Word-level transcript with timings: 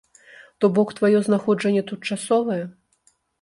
То 0.63 0.69
бок 0.77 0.93
тваё 0.99 1.19
знаходжанне 1.27 1.83
тут 1.93 2.09
часовае? 2.09 2.59